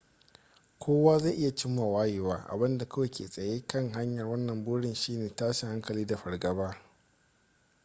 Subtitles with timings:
[0.79, 5.69] kowa zai iya cimma wayewa abinda kawai ke tsaye kan hanyar wannan burin shine tashin
[5.69, 6.77] hankali da fargaba